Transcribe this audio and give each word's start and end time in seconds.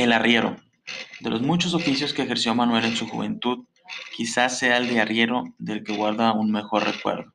El 0.00 0.14
arriero. 0.14 0.56
De 1.20 1.28
los 1.28 1.42
muchos 1.42 1.74
oficios 1.74 2.14
que 2.14 2.22
ejerció 2.22 2.54
Manuel 2.54 2.86
en 2.86 2.96
su 2.96 3.06
juventud, 3.06 3.66
quizás 4.16 4.58
sea 4.58 4.78
el 4.78 4.88
de 4.88 4.98
arriero 4.98 5.54
del 5.58 5.84
que 5.84 5.92
guarda 5.92 6.32
un 6.32 6.50
mejor 6.50 6.84
recuerdo. 6.84 7.34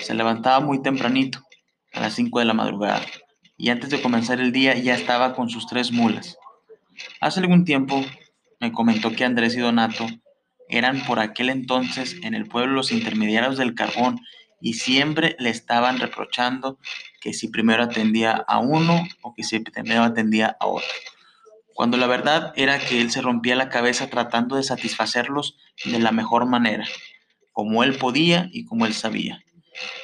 Se 0.00 0.14
levantaba 0.14 0.60
muy 0.60 0.80
tempranito, 0.80 1.40
a 1.92 2.00
las 2.00 2.14
5 2.14 2.38
de 2.38 2.44
la 2.46 2.54
madrugada, 2.54 3.02
y 3.58 3.68
antes 3.68 3.90
de 3.90 4.00
comenzar 4.00 4.40
el 4.40 4.52
día 4.52 4.74
ya 4.74 4.94
estaba 4.94 5.34
con 5.34 5.50
sus 5.50 5.66
tres 5.66 5.92
mulas. 5.92 6.38
Hace 7.20 7.40
algún 7.40 7.66
tiempo 7.66 8.02
me 8.58 8.72
comentó 8.72 9.12
que 9.12 9.26
Andrés 9.26 9.54
y 9.54 9.60
Donato 9.60 10.06
eran 10.70 11.04
por 11.04 11.20
aquel 11.20 11.50
entonces 11.50 12.16
en 12.22 12.32
el 12.32 12.46
pueblo 12.46 12.72
los 12.72 12.90
intermediarios 12.90 13.58
del 13.58 13.74
carbón 13.74 14.18
y 14.62 14.74
siempre 14.74 15.36
le 15.38 15.50
estaban 15.50 15.98
reprochando 15.98 16.78
que 17.20 17.34
si 17.34 17.48
primero 17.48 17.82
atendía 17.82 18.32
a 18.48 18.60
uno 18.60 19.06
o 19.20 19.34
que 19.34 19.42
si 19.42 19.60
primero 19.60 20.04
atendía 20.04 20.56
a 20.58 20.66
otro, 20.66 20.88
cuando 21.78 21.96
la 21.96 22.08
verdad 22.08 22.52
era 22.56 22.80
que 22.80 23.00
él 23.00 23.12
se 23.12 23.22
rompía 23.22 23.54
la 23.54 23.68
cabeza 23.68 24.10
tratando 24.10 24.56
de 24.56 24.64
satisfacerlos 24.64 25.56
de 25.84 26.00
la 26.00 26.10
mejor 26.10 26.44
manera, 26.44 26.84
como 27.52 27.84
él 27.84 27.96
podía 27.98 28.48
y 28.50 28.64
como 28.64 28.84
él 28.84 28.94
sabía. 28.94 29.44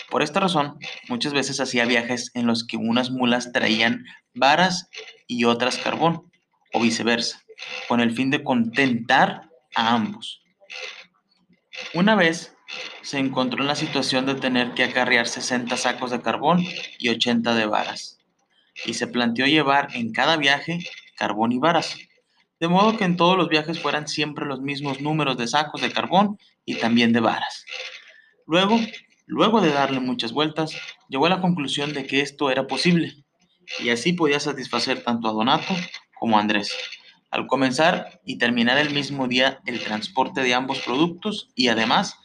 Por 0.09 0.23
esta 0.23 0.39
razón, 0.39 0.79
muchas 1.09 1.33
veces 1.33 1.59
hacía 1.59 1.85
viajes 1.85 2.31
en 2.35 2.47
los 2.47 2.65
que 2.65 2.77
unas 2.77 3.11
mulas 3.11 3.51
traían 3.51 4.05
varas 4.35 4.89
y 5.27 5.47
otras 5.47 5.77
carbón, 5.77 6.31
o 6.73 6.79
viceversa, 6.79 7.43
con 7.89 7.99
el 7.99 8.13
fin 8.13 8.31
de 8.31 8.45
contentar 8.45 9.51
a 9.75 9.95
ambos. 9.95 10.45
Una 11.93 12.15
vez 12.15 12.55
se 13.03 13.19
encontró 13.19 13.63
en 13.63 13.67
la 13.67 13.75
situación 13.75 14.27
de 14.27 14.37
tener 14.37 14.75
que 14.75 14.85
acarrear 14.85 15.27
60 15.27 15.77
sacos 15.77 16.13
de 16.13 16.23
carbón 16.23 16.65
y 17.01 17.09
80 17.09 17.53
de 17.53 17.67
varas, 17.67 18.21
y 18.87 18.95
se 18.95 19.09
planteó 19.09 19.47
llevar 19.47 19.89
en 19.95 20.13
cada 20.13 20.37
viaje 20.37 20.79
carbón 21.17 21.53
y 21.53 21.59
varas, 21.59 21.97
de 22.61 22.69
modo 22.69 22.97
que 22.97 23.05
en 23.05 23.17
todos 23.17 23.37
los 23.37 23.49
viajes 23.49 23.81
fueran 23.81 24.09
siempre 24.09 24.47
los 24.47 24.61
mismos 24.61 25.01
números 25.01 25.37
de 25.37 25.49
sacos 25.49 25.81
de 25.81 25.93
carbón 25.93 26.39
y 26.65 26.77
también 26.77 27.13
de 27.13 27.21
varas. 27.21 27.65
Luego, 28.47 28.79
luego 29.27 29.61
de 29.61 29.73
darle 29.73 30.01
muchas 30.01 30.33
vueltas, 30.33 30.77
llegó 31.09 31.27
a 31.27 31.31
la 31.31 31.41
conclusión 31.41 31.93
de 31.93 32.07
que 32.07 32.21
esto 32.21 32.51
era 32.51 32.67
posible, 32.67 33.25
y 33.81 33.91
así 33.91 34.13
podía 34.13 34.41
satisfacer 34.41 35.03
tanto 35.03 35.29
a 35.29 35.33
Donato 35.33 35.75
como 36.19 36.39
a 36.39 36.41
Andrés, 36.41 36.73
al 37.31 37.47
comenzar 37.47 38.21
y 38.25 38.39
terminar 38.39 38.79
el 38.79 38.95
mismo 38.95 39.27
día 39.27 39.61
el 39.67 39.83
transporte 39.83 40.43
de 40.43 40.55
ambos 40.55 40.81
productos 40.81 41.51
y 41.55 41.69
además 41.69 42.19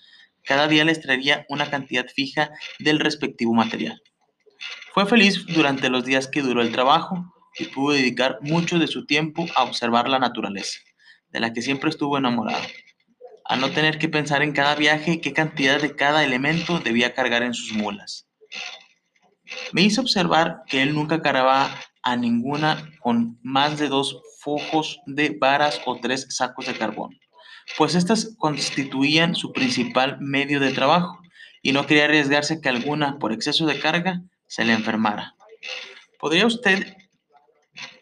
cada 0.43 0.67
día 0.67 0.85
les 0.85 1.01
traería 1.01 1.45
una 1.49 1.69
cantidad 1.69 2.07
fija 2.07 2.51
del 2.79 2.99
respectivo 2.99 3.53
material. 3.53 4.01
Fue 4.93 5.05
feliz 5.05 5.45
durante 5.47 5.89
los 5.89 6.05
días 6.05 6.27
que 6.27 6.41
duró 6.41 6.61
el 6.61 6.71
trabajo 6.71 7.33
y 7.57 7.65
pudo 7.65 7.93
dedicar 7.93 8.39
mucho 8.41 8.79
de 8.79 8.87
su 8.87 9.05
tiempo 9.05 9.45
a 9.55 9.63
observar 9.63 10.09
la 10.09 10.19
naturaleza, 10.19 10.79
de 11.29 11.39
la 11.39 11.53
que 11.53 11.61
siempre 11.61 11.89
estuvo 11.89 12.17
enamorado, 12.17 12.63
a 13.45 13.55
no 13.55 13.71
tener 13.71 13.97
que 13.97 14.09
pensar 14.09 14.43
en 14.43 14.53
cada 14.53 14.75
viaje 14.75 15.21
qué 15.21 15.33
cantidad 15.33 15.81
de 15.81 15.95
cada 15.95 16.23
elemento 16.23 16.79
debía 16.79 17.13
cargar 17.13 17.43
en 17.43 17.53
sus 17.53 17.73
mulas. 17.73 18.27
Me 19.71 19.81
hizo 19.81 20.01
observar 20.01 20.61
que 20.67 20.81
él 20.81 20.93
nunca 20.93 21.21
cargaba 21.21 21.75
a 22.03 22.15
ninguna 22.15 22.91
con 23.01 23.39
más 23.41 23.79
de 23.79 23.89
dos 23.89 24.21
fojos 24.39 24.99
de 25.05 25.37
varas 25.39 25.81
o 25.85 25.99
tres 25.99 26.27
sacos 26.29 26.67
de 26.67 26.75
carbón, 26.75 27.19
pues 27.77 27.95
éstas 27.95 28.35
constituían 28.37 29.35
su 29.35 29.51
principal 29.51 30.17
medio 30.19 30.59
de 30.59 30.71
trabajo 30.71 31.19
y 31.61 31.71
no 31.73 31.85
quería 31.85 32.05
arriesgarse 32.05 32.61
que 32.61 32.69
alguna, 32.69 33.19
por 33.19 33.33
exceso 33.33 33.65
de 33.65 33.79
carga, 33.79 34.21
se 34.47 34.63
le 34.63 34.73
enfermara. 34.73 35.35
¿Podría 36.19 36.45
usted, 36.45 36.95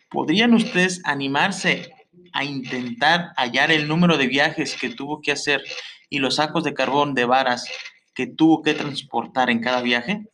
¿Podrían 0.09 0.53
ustedes 0.53 1.01
animarse 1.03 1.91
a 2.31 2.45
intentar 2.45 3.33
hallar 3.35 3.71
el 3.71 3.87
número 3.87 4.17
de 4.17 4.27
viajes 4.27 4.77
que 4.79 4.89
tuvo 4.89 5.21
que 5.21 5.33
hacer 5.33 5.63
y 6.09 6.19
los 6.19 6.35
sacos 6.35 6.63
de 6.63 6.73
carbón 6.73 7.13
de 7.13 7.25
varas 7.25 7.69
que 8.13 8.25
tuvo 8.25 8.61
que 8.61 8.73
transportar 8.73 9.49
en 9.49 9.59
cada 9.59 9.81
viaje? 9.81 10.25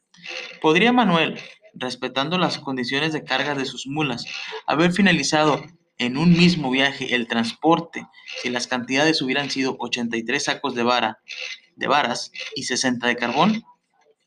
¿Podría 0.61 0.93
Manuel, 0.93 1.39
respetando 1.73 2.37
las 2.37 2.59
condiciones 2.59 3.13
de 3.13 3.23
carga 3.23 3.55
de 3.55 3.65
sus 3.65 3.87
mulas, 3.87 4.25
haber 4.67 4.93
finalizado 4.93 5.63
en 5.97 6.17
un 6.17 6.33
mismo 6.33 6.69
viaje 6.69 7.15
el 7.15 7.27
transporte 7.27 8.07
si 8.41 8.49
las 8.49 8.67
cantidades 8.67 9.21
hubieran 9.21 9.49
sido 9.49 9.75
83 9.79 10.43
sacos 10.43 10.75
de 10.75 10.83
vara 10.83 11.19
de 11.75 11.87
varas 11.87 12.31
y 12.55 12.63
60 12.63 13.07
de 13.07 13.15
carbón? 13.15 13.63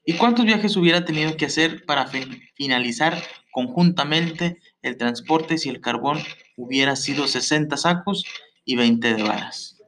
¿Y 0.08 0.14
cuántos 0.14 0.44
viajes 0.44 0.76
hubiera 0.76 1.04
tenido 1.04 1.36
que 1.36 1.46
hacer 1.46 1.84
para 1.84 2.06
finalizar 2.54 3.20
conjuntamente 3.50 4.60
el 4.80 4.96
transporte 4.96 5.58
si 5.58 5.68
el 5.68 5.80
carbón 5.80 6.20
hubiera 6.56 6.94
sido 6.94 7.26
60 7.26 7.76
sacos 7.76 8.24
y 8.64 8.76
20 8.76 9.14
de 9.14 9.22
varas? 9.24 9.82